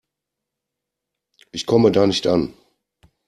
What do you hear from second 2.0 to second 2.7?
nicht an.